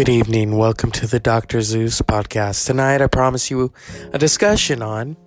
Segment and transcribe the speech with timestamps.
[0.00, 0.56] Good evening.
[0.56, 1.60] Welcome to the Dr.
[1.60, 2.64] Zeus podcast.
[2.64, 3.70] Tonight, I promise you
[4.14, 5.18] a discussion on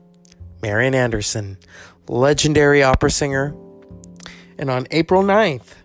[0.64, 1.60] Marian Anderson,
[2.08, 3.56] legendary opera singer.
[4.58, 5.76] And on April 9th,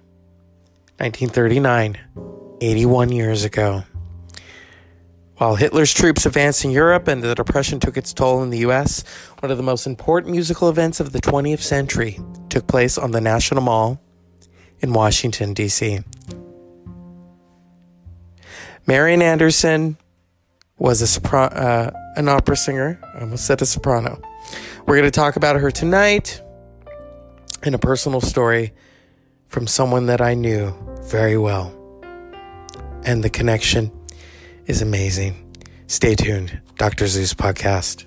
[0.97, 1.99] 1939,
[2.63, 3.83] 81 years ago,
[5.37, 9.05] while Hitler's troops advanced in Europe and the Depression took its toll in the US,
[9.41, 12.19] one of the most important musical events of the 20th century
[12.49, 14.01] took place on the National Mall
[14.81, 16.01] in Washington, D.C.
[18.89, 19.99] Marian Anderson
[20.79, 22.99] was a sopra- uh, an opera singer.
[23.15, 24.19] I almost said a soprano.
[24.87, 26.41] We're going to talk about her tonight
[27.63, 28.73] and a personal story
[29.49, 31.75] from someone that I knew very well.
[33.05, 33.93] And the connection
[34.67, 35.55] is amazing.
[35.87, 36.59] Stay tuned.
[36.79, 37.09] Dr.
[37.09, 38.07] Zeus podcast.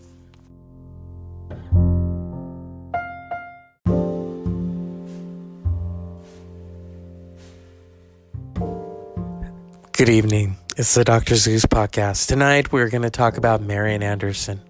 [9.92, 10.58] Good evening.
[10.78, 11.36] It's the Dr.
[11.36, 12.30] Zeus podcast.
[12.30, 14.62] Tonight we're going to talk about Marian Anderson.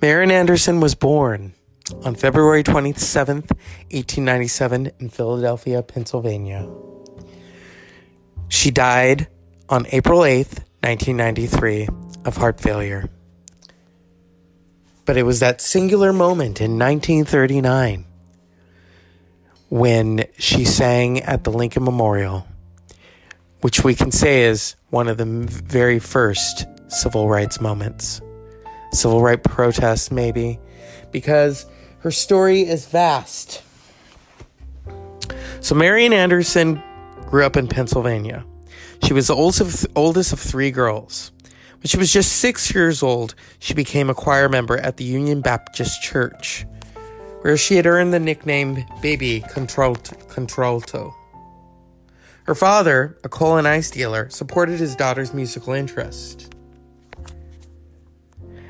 [0.00, 1.54] Marian Anderson was born
[2.04, 3.50] on February 27th,
[3.90, 6.68] 1897 in Philadelphia, Pennsylvania.
[8.46, 9.26] She died
[9.68, 11.88] on April 8th, 1993
[12.24, 13.10] of heart failure.
[15.04, 18.04] But it was that singular moment in 1939
[19.70, 22.46] when she sang at the Lincoln Memorial
[23.62, 28.20] which we can say is one of the very first civil rights moments.
[28.92, 30.58] Civil rights protests, maybe,
[31.10, 31.64] because
[32.00, 33.62] her story is vast.
[35.60, 36.82] So, Marian Anderson
[37.26, 38.44] grew up in Pennsylvania.
[39.04, 41.30] She was the oldest of, oldest of three girls.
[41.42, 45.40] When she was just six years old, she became a choir member at the Union
[45.40, 46.66] Baptist Church,
[47.42, 51.14] where she had earned the nickname Baby Contralto.
[52.44, 56.54] Her father, a coal and ice dealer, supported his daughter's musical interest.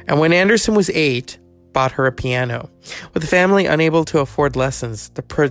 [0.06, 1.38] And when Anderson was eight,
[1.72, 2.70] bought her a piano.
[3.14, 5.50] With the family unable to afford lessons, the pro-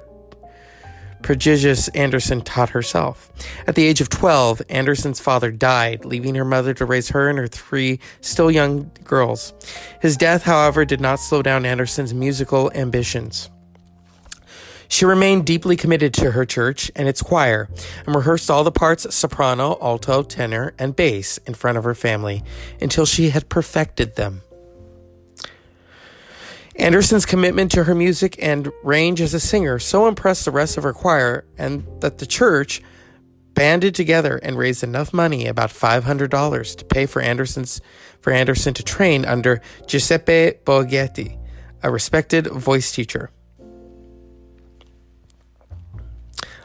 [1.23, 3.31] prodigious Anderson taught herself.
[3.67, 7.37] At the age of 12, Anderson's father died, leaving her mother to raise her and
[7.37, 9.53] her three still young girls.
[10.01, 13.49] His death, however, did not slow down Anderson's musical ambitions.
[14.91, 17.69] She remained deeply committed to her church and its choir
[18.05, 22.43] and rehearsed all the parts soprano, alto, tenor, and bass in front of her family
[22.81, 24.41] until she had perfected them.
[26.75, 30.83] Anderson's commitment to her music and range as a singer so impressed the rest of
[30.83, 32.81] her choir and that the church
[33.53, 37.79] banded together and raised enough money, about $500, to pay for Anderson's
[38.19, 41.39] for Anderson to train under Giuseppe Boghetti,
[41.81, 43.31] a respected voice teacher.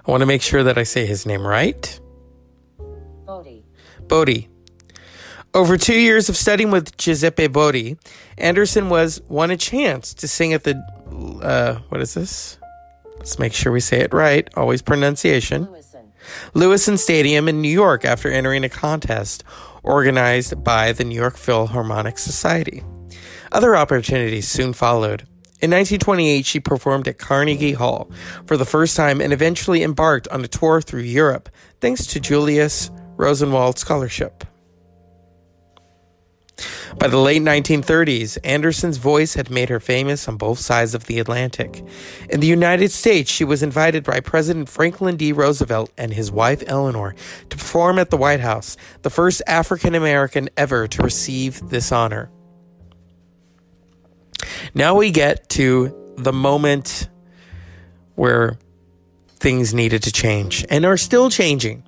[0.07, 2.01] I want to make sure that I say his name right.
[3.27, 3.65] Bodi.
[4.07, 4.49] Bodi.
[5.53, 7.99] Over two years of studying with Giuseppe Bodi,
[8.39, 10.77] Anderson was won a chance to sing at the
[11.43, 12.59] uh, what is this?
[13.17, 14.49] Let's make sure we say it right.
[14.55, 15.67] Always pronunciation.
[15.67, 16.13] Lewison.
[16.55, 19.43] Lewisohn Stadium in New York after entering a contest
[19.83, 22.85] organized by the New York Philharmonic Society.
[23.51, 25.27] Other opportunities soon followed.
[25.63, 28.11] In 1928, she performed at Carnegie Hall
[28.47, 31.49] for the first time and eventually embarked on a tour through Europe
[31.81, 34.45] thanks to Julius Rosenwald Scholarship.
[36.99, 41.19] By the late 1930s, Anderson's voice had made her famous on both sides of the
[41.19, 41.83] Atlantic.
[42.31, 45.33] In the United States, she was invited by President Franklin D.
[45.33, 47.15] Roosevelt and his wife Eleanor
[47.51, 52.31] to perform at the White House, the first African American ever to receive this honor.
[54.75, 57.09] Now we get to the moment
[58.15, 58.59] where
[59.39, 61.83] things needed to change and are still changing.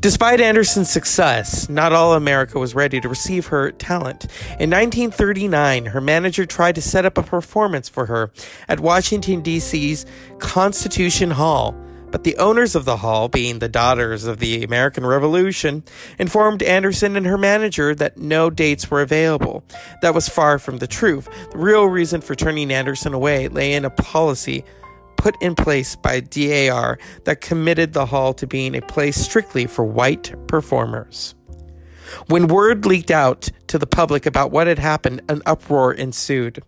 [0.00, 4.24] Despite Anderson's success, not all America was ready to receive her talent.
[4.60, 8.30] In 1939, her manager tried to set up a performance for her
[8.68, 10.04] at Washington, D.C.'s
[10.38, 11.74] Constitution Hall
[12.14, 15.82] but the owners of the hall, being the daughters of the American Revolution,
[16.16, 19.64] informed Anderson and her manager that no dates were available.
[20.00, 21.28] That was far from the truth.
[21.50, 24.64] The real reason for turning Anderson away lay in a policy
[25.16, 29.84] put in place by DAR that committed the hall to being a place strictly for
[29.84, 31.34] white performers.
[32.28, 36.62] When word leaked out to the public about what had happened, an uproar ensued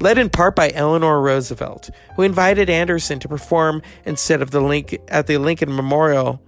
[0.00, 4.98] led in part by Eleanor Roosevelt, who invited Anderson to perform instead of the link
[5.08, 6.40] at the Lincoln Memorial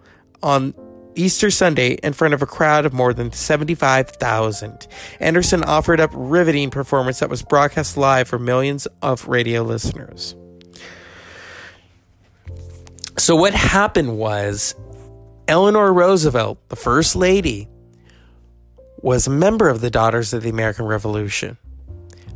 [0.43, 0.75] on
[1.15, 4.87] Easter Sunday in front of a crowd of more than 75,000.
[5.19, 10.35] Anderson offered up riveting performance that was broadcast live for millions of radio listeners.
[13.19, 14.75] So, what happened was
[15.47, 17.69] Eleanor Roosevelt, the first lady,
[19.03, 21.59] was a member of the Daughters of the American Revolution.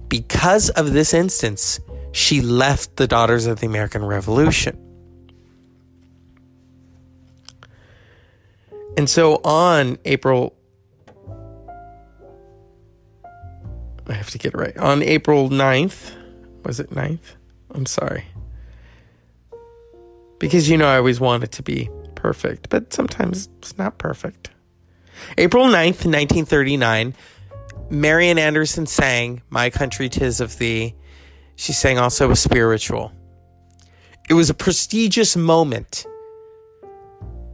[0.09, 1.81] Because of this instance,
[2.13, 4.79] she left the Daughters of the American Revolution.
[8.97, 10.55] And so on April
[14.09, 14.77] I have to get it right.
[14.77, 16.13] On April 9th,
[16.65, 17.37] was it 9th?
[17.71, 18.25] I'm sorry.
[20.39, 24.51] Because you know I always want it to be perfect, but sometimes it's not perfect.
[25.39, 27.15] April 9th, 1939,
[27.95, 30.95] Marian Anderson sang My Country Tis of Thee.
[31.57, 33.13] She sang also a spiritual.
[34.29, 36.07] It was a prestigious moment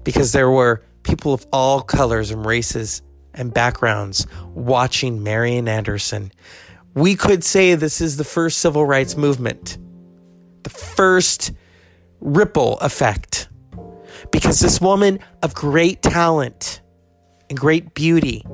[0.04, 3.02] because there were people of all colors and races
[3.34, 6.32] and backgrounds watching Marian Anderson.
[6.94, 9.78] We could say this is the first civil rights movement,
[10.62, 11.52] the first
[12.20, 13.48] ripple effect,
[14.32, 16.80] because this woman of great talent
[17.48, 18.44] and great beauty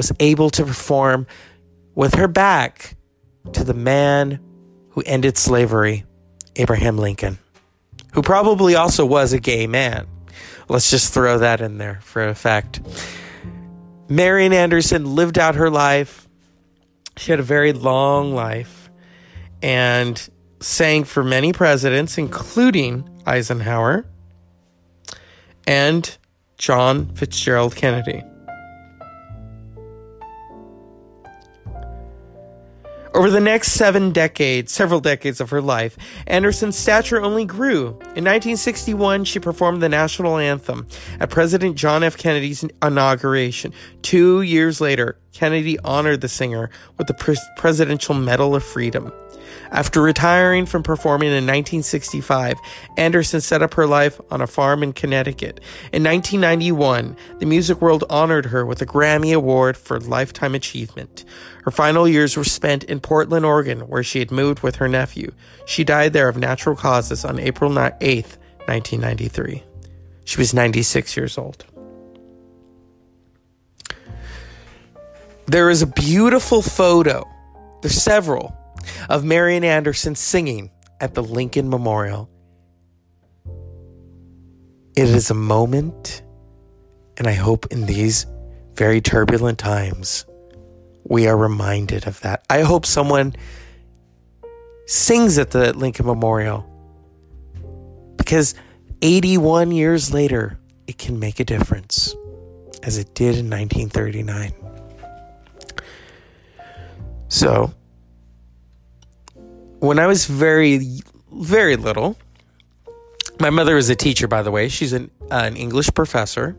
[0.00, 1.26] was able to perform
[1.94, 2.96] with her back
[3.52, 4.40] to the man
[4.88, 6.06] who ended slavery,
[6.56, 7.36] Abraham Lincoln,
[8.14, 10.06] who probably also was a gay man.
[10.70, 12.80] Let's just throw that in there for effect.
[14.08, 16.26] Marian Anderson lived out her life.
[17.18, 18.88] She had a very long life
[19.60, 20.30] and
[20.60, 24.06] sang for many presidents, including Eisenhower
[25.66, 26.16] and
[26.56, 28.22] John Fitzgerald Kennedy.
[33.12, 35.96] Over the next seven decades, several decades of her life,
[36.28, 37.88] Anderson's stature only grew.
[38.14, 40.86] In 1961, she performed the national anthem
[41.18, 42.16] at President John F.
[42.16, 43.72] Kennedy's inauguration.
[44.02, 49.12] Two years later, Kennedy honored the singer with the Presidential Medal of Freedom.
[49.72, 52.56] After retiring from performing in 1965,
[52.96, 55.60] Anderson set up her life on a farm in Connecticut.
[55.92, 61.24] In 1991, the music world honored her with a Grammy Award for Lifetime Achievement.
[61.64, 65.32] Her final years were spent in Portland, Oregon, where she had moved with her nephew.
[65.66, 69.62] She died there of natural causes on April 8, 1993.
[70.24, 71.64] She was 96 years old.
[75.46, 77.28] There is a beautiful photo,
[77.82, 78.56] there's several,
[79.08, 80.70] of Marian Anderson singing
[81.00, 82.30] at the Lincoln Memorial.
[84.96, 86.22] It is a moment,
[87.16, 88.26] and I hope in these
[88.74, 90.24] very turbulent times,
[91.04, 92.44] we are reminded of that.
[92.50, 93.34] I hope someone
[94.86, 96.66] sings at the Lincoln Memorial
[98.16, 98.54] because
[99.02, 102.14] 81 years later, it can make a difference
[102.82, 104.52] as it did in 1939.
[107.28, 107.72] So,
[109.78, 111.00] when I was very,
[111.32, 112.18] very little,
[113.38, 114.68] my mother is a teacher, by the way.
[114.68, 116.56] She's an, uh, an English professor.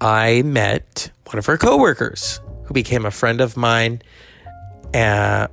[0.00, 4.02] I met one of her coworkers who became a friend of mine,
[4.94, 5.48] uh,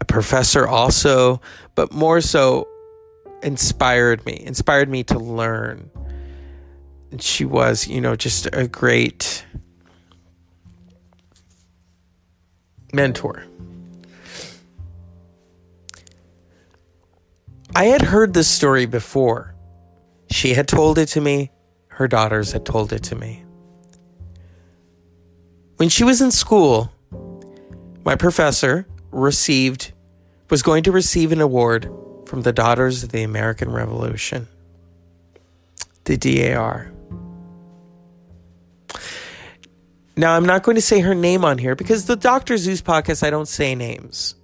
[0.00, 1.40] a professor also,
[1.74, 2.66] but more so
[3.42, 5.90] inspired me, inspired me to learn.
[7.10, 9.44] And she was, you know, just a great
[12.92, 13.44] mentor.
[17.74, 19.54] I had heard this story before.
[20.30, 21.50] She had told it to me,
[21.98, 23.44] her daughters had told it to me.
[25.78, 26.92] When she was in school,
[28.04, 29.90] my professor received
[30.48, 31.90] was going to receive an award
[32.26, 34.46] from the Daughters of the American Revolution,
[36.04, 36.92] the DAR.
[40.16, 42.58] Now, I'm not going to say her name on here because the Dr.
[42.58, 44.36] Zeus podcast, I don't say names.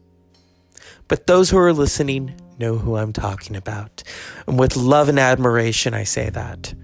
[1.07, 4.03] But those who are listening know who I'm talking about.
[4.49, 6.75] And with love and admiration, I say that.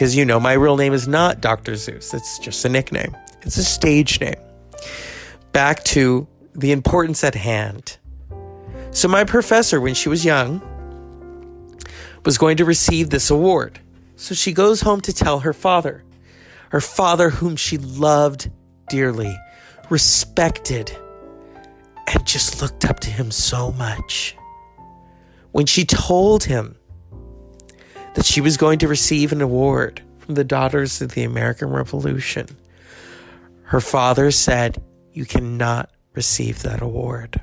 [0.00, 1.76] Because you know, my real name is not Dr.
[1.76, 4.40] Zeus, it's just a nickname, it's a stage name.
[5.52, 7.98] Back to the importance at hand.
[8.92, 10.62] So, my professor, when she was young,
[12.24, 13.78] was going to receive this award.
[14.16, 16.02] So she goes home to tell her father
[16.70, 18.50] her father, whom she loved
[18.88, 19.36] dearly,
[19.90, 20.96] respected,
[22.06, 24.34] and just looked up to him so much.
[25.50, 26.78] When she told him
[28.14, 32.46] that she was going to receive an award from the Daughters of the American Revolution,
[33.64, 37.40] her father said, You cannot receive that award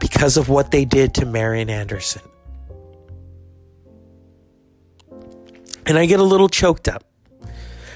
[0.00, 2.22] because of what they did to Marian Anderson.
[5.86, 7.04] And I get a little choked up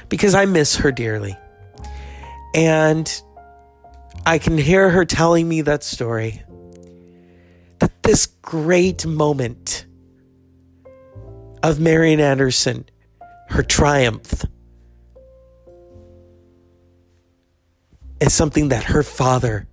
[0.09, 1.37] because I miss her dearly.
[2.55, 3.23] And
[4.27, 6.43] I can hear her telling me that story.
[7.81, 9.87] That this great moment
[11.63, 12.87] of Marian Anderson,
[13.49, 14.45] her triumph,
[18.21, 19.67] is something that her father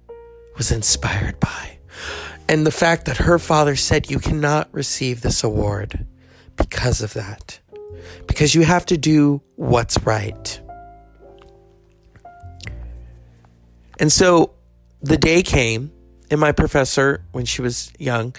[0.57, 1.77] was inspired by.
[2.49, 6.05] And the fact that her father said, You cannot receive this award
[6.55, 7.59] because of that,
[8.25, 10.61] because you have to do what's right.
[13.99, 14.53] And so
[15.01, 15.91] the day came,
[16.29, 18.35] and my professor, when she was young,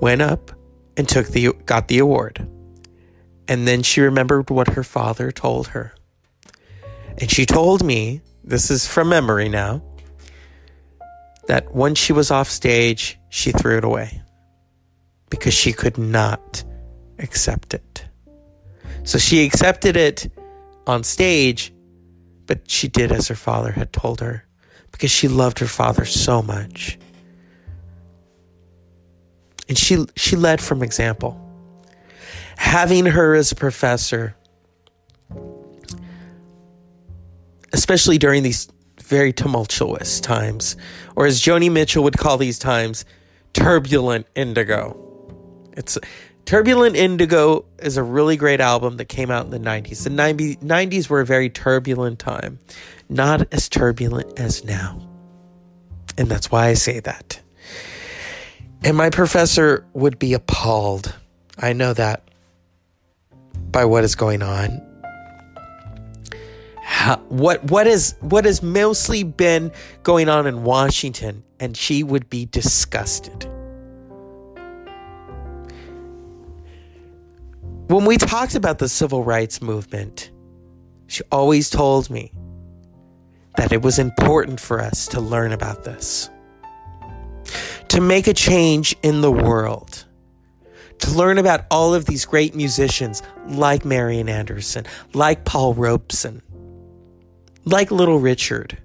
[0.00, 0.52] went up
[0.98, 2.46] and took the got the award.
[3.46, 5.94] And then she remembered what her father told her.
[7.16, 9.82] And she told me, this is from memory now,
[11.46, 14.20] that once she was off stage, she threw it away
[15.30, 16.62] because she could not
[17.18, 18.04] accept it.
[19.04, 20.30] So she accepted it
[20.86, 21.72] on stage,
[22.46, 24.44] but she did as her father had told her
[24.92, 26.98] because she loved her father so much.
[29.68, 31.38] And she she led from example.
[32.56, 34.34] Having her as a professor,
[37.72, 38.68] especially during these
[39.02, 40.76] very tumultuous times,
[41.16, 43.04] or as Joni Mitchell would call these times,
[43.52, 44.96] turbulent indigo.
[45.76, 45.98] It's
[46.48, 50.04] Turbulent Indigo is a really great album that came out in the 90s.
[50.04, 52.58] The 90s were a very turbulent time,
[53.10, 54.98] not as turbulent as now.
[56.16, 57.42] And that's why I say that.
[58.84, 61.14] And my professor would be appalled.
[61.58, 62.22] I know that
[63.70, 64.84] by what is going on.
[66.82, 72.30] How, what what is what has mostly been going on in Washington and she would
[72.30, 73.44] be disgusted.
[77.88, 80.30] When we talked about the civil rights movement,
[81.06, 82.32] she always told me
[83.56, 86.28] that it was important for us to learn about this,
[87.88, 90.04] to make a change in the world,
[91.00, 96.42] to learn about all of these great musicians like Marian Anderson, like Paul Robeson,
[97.64, 98.78] like Little Richard,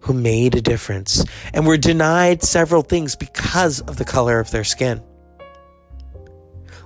[0.00, 1.24] who made a difference
[1.54, 5.02] and were denied several things because of the color of their skin.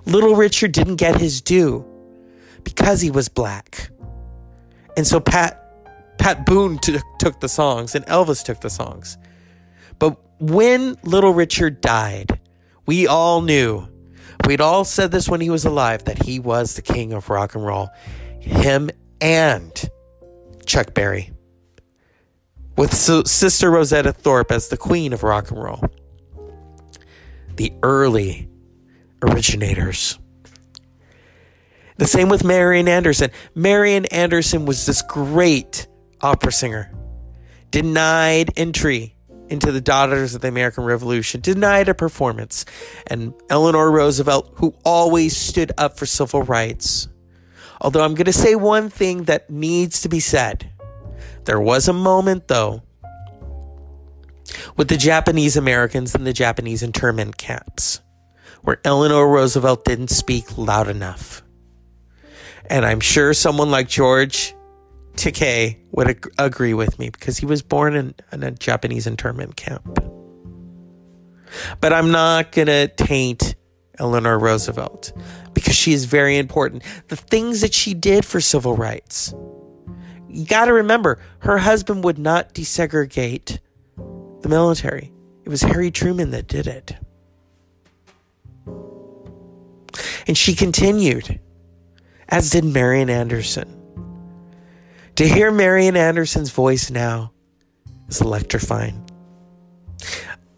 [0.04, 1.84] Little Richard didn't get his due
[2.62, 3.90] because he was black.
[4.96, 5.62] And so Pat
[6.18, 9.18] Pat Boone t- took the songs and Elvis took the songs.
[9.98, 12.40] But when Little Richard died,
[12.86, 13.88] we all knew.
[14.46, 17.54] We'd all said this when he was alive that he was the king of rock
[17.54, 17.88] and roll.
[18.40, 18.90] Him
[19.20, 19.72] and
[20.66, 21.32] Chuck Berry.
[22.76, 25.82] With Sister Rosetta Tharpe as the queen of rock and roll.
[27.56, 28.48] The early
[29.22, 30.18] originators.
[31.96, 33.30] The same with Marian Anderson.
[33.54, 35.86] Marian Anderson was this great
[36.20, 36.92] opera singer,
[37.70, 39.15] denied entry
[39.48, 42.64] into the Daughters of the American Revolution, denied a performance.
[43.06, 47.08] And Eleanor Roosevelt, who always stood up for civil rights.
[47.80, 50.70] Although I'm going to say one thing that needs to be said.
[51.44, 52.82] There was a moment, though,
[54.76, 58.00] with the Japanese Americans and the Japanese internment camps
[58.66, 61.44] where Eleanor Roosevelt didn't speak loud enough.
[62.68, 64.55] And I'm sure someone like George
[65.16, 69.56] Takei would ag- agree with me because he was born in, in a Japanese internment
[69.56, 69.98] camp.
[71.80, 73.54] But I'm not going to taint
[73.98, 75.12] Eleanor Roosevelt
[75.54, 76.82] because she is very important.
[77.08, 79.34] The things that she did for civil rights.
[80.28, 83.58] You got to remember, her husband would not desegregate
[84.42, 85.12] the military.
[85.44, 86.96] It was Harry Truman that did it.
[90.26, 91.40] And she continued,
[92.28, 93.75] as did Marian Anderson.
[95.16, 97.32] To hear Marian Anderson's voice now
[98.08, 99.02] is electrifying.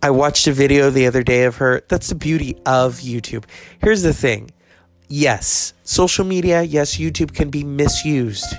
[0.02, 1.82] I watched a video the other day of her.
[1.88, 3.44] That's the beauty of YouTube.
[3.80, 4.50] Here's the thing
[5.08, 8.52] yes, social media, yes, YouTube can be misused,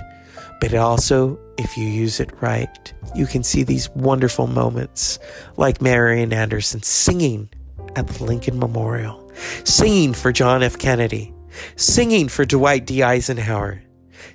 [0.60, 5.18] but also, if you use it right, you can see these wonderful moments
[5.58, 7.50] like Marian Anderson singing
[7.94, 9.30] at the Lincoln Memorial
[9.64, 10.78] singing for John F.
[10.78, 11.34] Kennedy,
[11.76, 13.02] singing for Dwight D.
[13.02, 13.82] Eisenhower,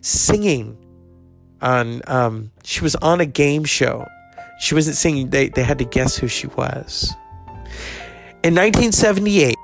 [0.02, 0.78] singing
[1.66, 4.06] on, um, she was on a game show.
[4.60, 7.14] She wasn't singing, they, they had to guess who she was.
[8.44, 9.56] In 1978,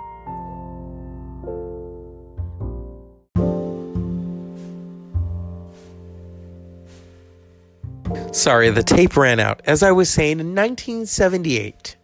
[8.34, 9.62] Sorry, the tape ran out.
[9.66, 11.98] As I was saying, in 1978,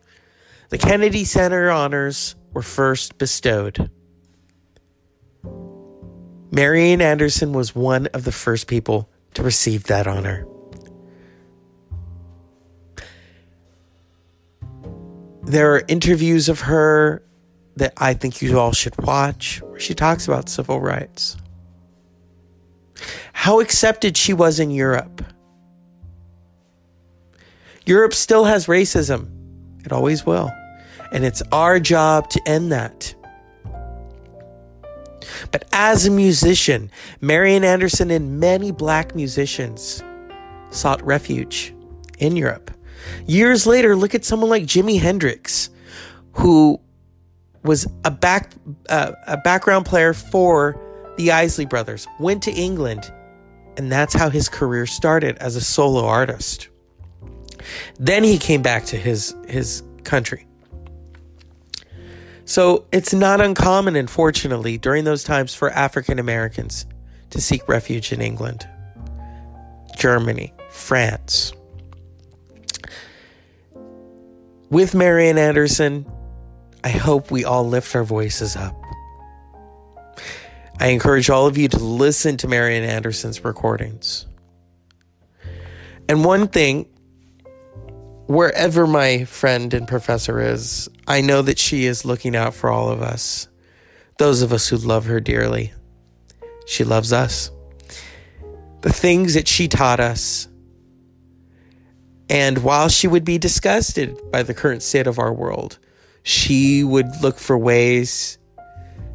[0.70, 3.90] the Kennedy Center honors were first bestowed.
[6.52, 10.46] Marian Anderson was one of the first people to receive that honor.
[15.48, 17.24] there are interviews of her
[17.78, 21.38] that I think you all should watch where she talks about civil rights.
[23.32, 25.24] How accepted she was in Europe.
[27.86, 29.30] Europe still has racism.
[29.86, 30.52] It always will.
[31.14, 33.16] And it's our job to end that.
[35.52, 36.92] But as a musician,
[37.22, 40.04] Marian Anderson and many black musicians
[40.70, 41.74] sought refuge
[42.20, 42.72] in Europe.
[43.26, 45.70] Years later, look at someone like Jimi Hendrix,
[46.34, 46.80] who
[47.64, 48.52] was a back
[48.90, 50.80] uh, a background player for
[51.18, 53.12] the Isley Brothers, went to England,
[53.78, 56.70] and that's how his career started as a solo artist.
[58.00, 60.48] Then he came back to his his country.
[62.48, 66.86] So it's not uncommon, unfortunately, during those times for African Americans
[67.32, 68.66] to seek refuge in England,
[69.98, 71.52] Germany, France.
[74.70, 76.10] With Marian Anderson,
[76.86, 78.82] I hope we all lift our voices up.
[80.80, 84.26] I encourage all of you to listen to Marian Anderson's recordings.
[86.08, 86.86] And one thing,
[88.28, 92.90] wherever my friend and professor is, I know that she is looking out for all
[92.90, 93.48] of us,
[94.18, 95.72] those of us who love her dearly.
[96.66, 97.50] She loves us.
[98.82, 100.50] The things that she taught us.
[102.30, 105.80] And while she would be disgusted by the current state of our world,
[106.24, 108.38] she would look for ways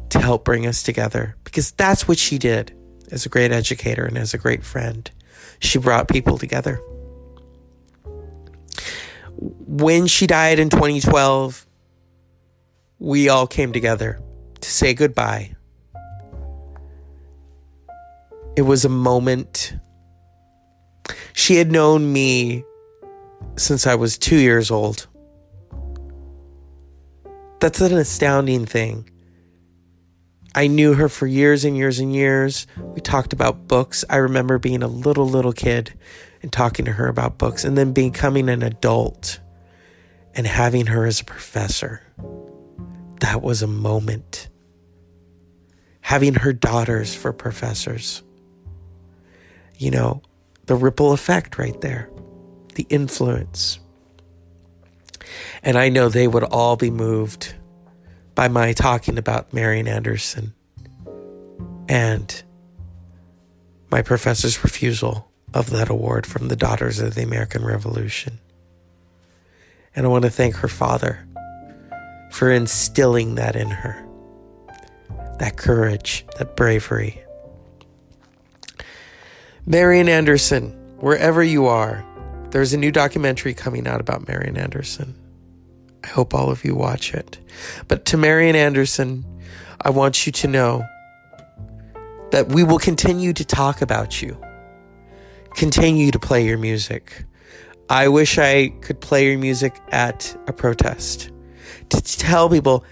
[0.09, 2.75] to help bring us together because that's what she did
[3.11, 5.11] as a great educator and as a great friend.
[5.59, 6.81] She brought people together.
[9.37, 11.67] When she died in 2012,
[13.03, 14.17] we all came together
[14.61, 15.53] to say goodbye.
[18.55, 19.75] It was a moment.
[21.33, 22.63] She had known me
[23.57, 25.07] since I was two years old.
[27.59, 29.09] That's an astounding thing.
[30.55, 32.67] I knew her for years and years and years.
[32.77, 34.05] We talked about books.
[34.09, 35.93] I remember being a little, little kid
[36.41, 39.41] and talking to her about books, and then becoming an adult
[40.33, 42.02] and having her as a professor
[43.23, 44.49] that was a moment.
[46.01, 48.21] Having her daughters for professors.
[49.77, 50.21] You know,
[50.65, 52.09] the ripple effect right there,
[52.75, 53.79] the influence.
[55.63, 57.55] And I know they would all be moved
[58.35, 60.53] by my talking about Marian Anderson
[61.87, 62.43] and
[63.89, 68.39] my professor's refusal of that award from the Daughters of the American Revolution.
[69.95, 71.25] And I want to thank her father
[72.33, 73.99] for instilling that in her
[75.39, 77.21] that courage, that bravery.
[79.65, 80.69] Marian Anderson,
[80.99, 82.05] wherever you are,
[82.51, 85.15] there's a new documentary coming out about Marian Anderson.
[86.03, 87.39] I hope all of you watch it.
[87.87, 89.25] But to Marian Anderson,
[89.81, 90.85] I want you to know
[92.31, 94.37] that we will continue to talk about you,
[95.55, 97.25] continue to play your music.
[97.89, 101.32] I wish I could play your music at a protest
[102.01, 102.83] to tell people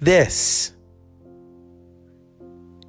[0.00, 0.72] this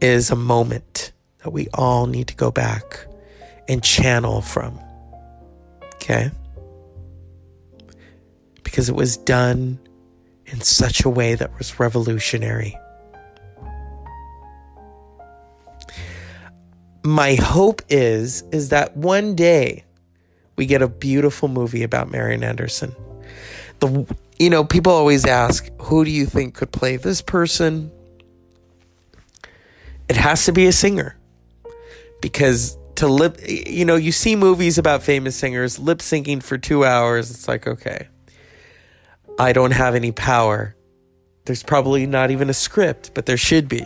[0.01, 3.05] is a moment that we all need to go back
[3.67, 4.79] and channel from.
[5.95, 6.31] Okay?
[8.63, 9.79] Because it was done
[10.47, 12.77] in such a way that was revolutionary.
[17.03, 19.85] My hope is is that one day
[20.55, 22.95] we get a beautiful movie about Marian Anderson.
[23.79, 24.05] The
[24.41, 27.91] you know, people always ask, who do you think could play this person?
[30.09, 31.15] It has to be a singer.
[32.21, 36.83] Because to lip, you know, you see movies about famous singers lip syncing for two
[36.83, 37.29] hours.
[37.29, 38.07] It's like, okay,
[39.37, 40.75] I don't have any power.
[41.45, 43.85] There's probably not even a script, but there should be.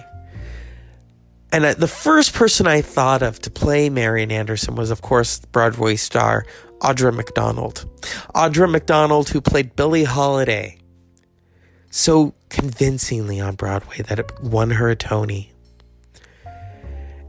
[1.51, 5.97] And the first person I thought of to play Marian Anderson was, of course, Broadway
[5.97, 6.45] star
[6.81, 7.85] Audra McDonald.
[8.35, 10.77] Audra McDonald, who played Billie Holiday
[11.95, 15.53] so convincingly on Broadway that it won her a Tony.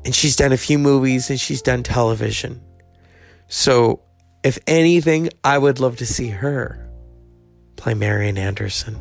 [0.04, 2.60] And she's done a few movies and she's done television.
[3.46, 4.00] So,
[4.42, 6.90] if anything, I would love to see her
[7.76, 8.98] play Marian Anderson.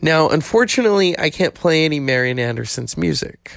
[0.00, 3.52] Now, unfortunately, I can't play any Marian Anderson's music.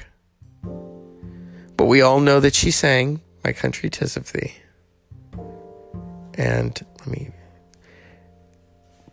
[0.61, 4.53] But we all know that she sang My Country Tis of Thee.
[6.35, 7.31] And let me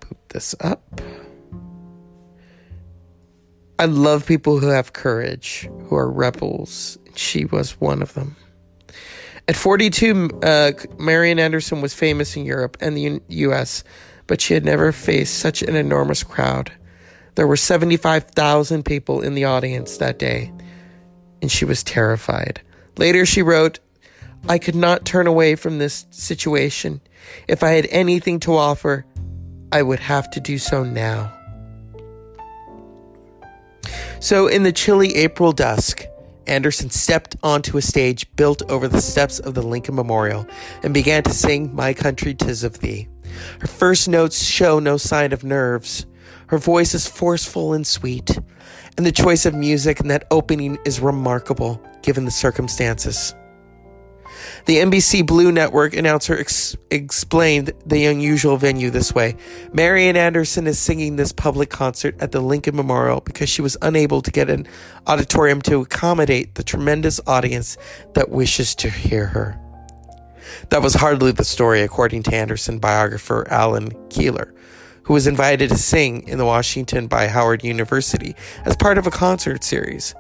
[0.01, 1.01] boot this up.
[3.79, 6.99] I love people who have courage, who are rebels.
[7.15, 8.37] She was one of them.
[9.47, 13.85] At 42, uh, Marian Anderson was famous in Europe and the U- US
[14.29, 16.71] but she had never faced such an enormous crowd.
[17.35, 20.53] There were 75,000 people in the audience that day,
[21.43, 22.61] and she was terrified.
[22.97, 23.81] Later, she wrote,
[24.47, 27.01] I could not turn away from this situation.
[27.49, 29.05] If I had anything to offer,
[29.73, 31.35] I would have to do so now.
[34.21, 36.07] So, in the chilly April dusk,
[36.47, 40.47] Anderson stepped onto a stage built over the steps of the Lincoln Memorial
[40.83, 43.07] and began to sing My Country Tis of Thee.
[43.61, 46.07] Her first notes show no sign of nerves.
[46.49, 48.39] Her voice is forceful and sweet,
[48.97, 53.35] and the choice of music in that opening is remarkable given the circumstances.
[54.67, 59.37] The NBC Blue Network announcer ex- explained the unusual venue this way
[59.73, 64.23] Marian Anderson is singing this public concert at the Lincoln Memorial because she was unable
[64.23, 64.67] to get an
[65.07, 67.77] auditorium to accommodate the tremendous audience
[68.15, 69.59] that wishes to hear her.
[70.71, 74.53] That was hardly the story, according to Anderson biographer Allan Keiler,
[75.05, 79.11] who was invited to sing in the Washington by Howard University as part of a
[79.11, 80.15] concert series.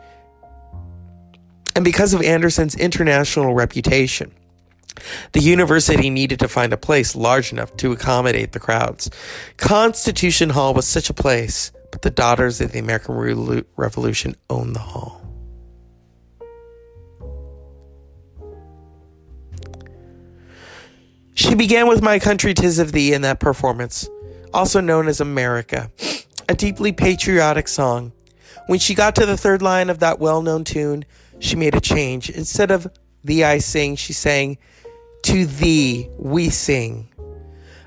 [1.78, 4.32] And because of Anderson's international reputation,
[5.30, 9.08] the university needed to find a place large enough to accommodate the crowds.
[9.58, 14.80] Constitution Hall was such a place, but the Daughters of the American Revolution owned the
[14.80, 15.22] hall.
[21.34, 24.08] She began with My Country Tis of Thee in that performance,
[24.52, 25.92] also known as America,
[26.48, 28.10] a deeply patriotic song.
[28.66, 31.04] When she got to the third line of that well known tune,
[31.38, 32.30] she made a change.
[32.30, 32.86] Instead of
[33.24, 34.58] the I sing, she sang,
[35.24, 37.08] To thee we sing.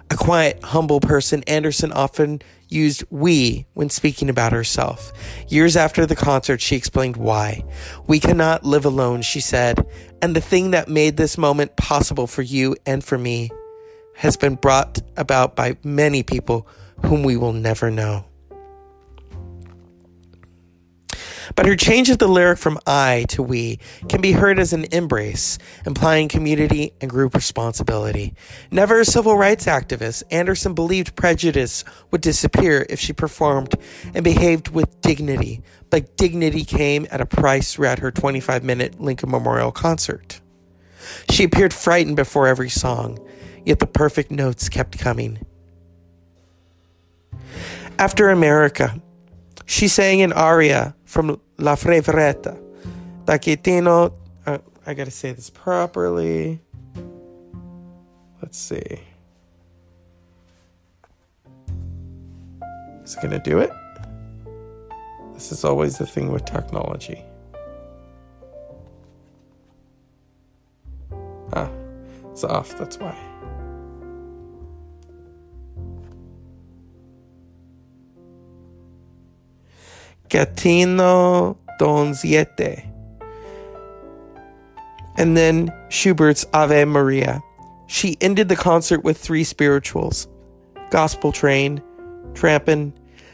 [0.09, 5.13] A quiet, humble person, Anderson often used we when speaking about herself.
[5.47, 7.63] Years after the concert, she explained why.
[8.07, 9.85] We cannot live alone, she said,
[10.21, 13.51] and the thing that made this moment possible for you and for me
[14.15, 16.67] has been brought about by many people
[17.05, 18.25] whom we will never know.
[21.55, 24.85] But her change of the lyric from I to we can be heard as an
[24.91, 28.33] embrace, implying community and group responsibility.
[28.71, 33.75] Never a civil rights activist, Anderson believed prejudice would disappear if she performed
[34.13, 39.29] and behaved with dignity, but dignity came at a price throughout her 25 minute Lincoln
[39.29, 40.41] Memorial concert.
[41.29, 43.19] She appeared frightened before every song,
[43.65, 45.39] yet the perfect notes kept coming.
[47.97, 49.01] After America,
[49.65, 52.57] she sang an aria from La Favorita.
[53.25, 54.13] Bacchettino,
[54.45, 56.61] uh, I gotta say this properly.
[58.41, 59.01] Let's see.
[63.03, 63.71] Is it gonna do it?
[65.33, 67.21] This is always the thing with technology.
[71.51, 71.69] Ah,
[72.31, 73.30] it's off, that's why.
[80.31, 82.89] Gaetano Donizetti.
[85.17, 87.43] And then Schubert's Ave Maria.
[87.87, 90.29] She ended the concert with three spirituals
[90.89, 91.81] Gospel Train,
[92.33, 92.93] Trampin',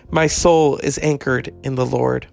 [0.10, 2.28] My Soul is Anchored in the Lord.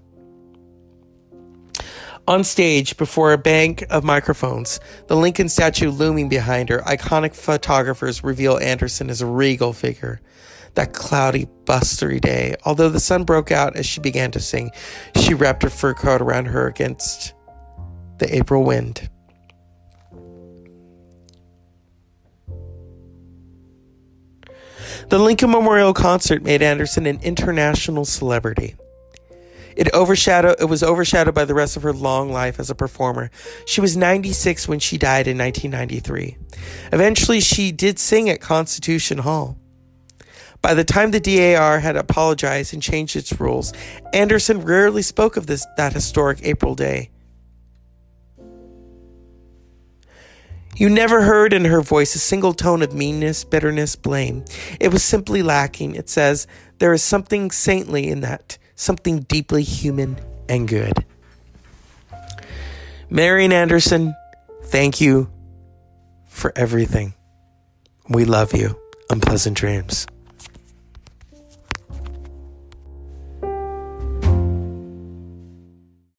[2.26, 8.24] On stage, before a bank of microphones, the Lincoln statue looming behind her, iconic photographers
[8.24, 10.22] reveal Anderson as a regal figure
[10.74, 12.56] that cloudy, blustery day.
[12.64, 14.70] Although the sun broke out as she began to sing,
[15.16, 17.34] she wrapped her fur coat around her against
[18.18, 19.08] the April wind.
[25.08, 28.74] The Lincoln Memorial concert made Anderson an international celebrity.
[29.76, 33.30] It overshadowed it was overshadowed by the rest of her long life as a performer.
[33.66, 36.36] She was 96 when she died in 1993.
[36.92, 39.58] Eventually she did sing at Constitution Hall.
[40.64, 43.74] By the time the DAR had apologized and changed its rules,
[44.14, 47.10] Anderson rarely spoke of this that historic April day.
[50.74, 54.42] You never heard in her voice a single tone of meanness, bitterness, blame.
[54.80, 55.96] It was simply lacking.
[55.96, 56.46] It says,
[56.78, 61.04] There is something saintly in that, something deeply human and good.
[63.10, 64.14] Marian Anderson,
[64.62, 65.30] thank you
[66.26, 67.12] for everything.
[68.08, 68.80] We love you.
[69.10, 70.06] Unpleasant dreams.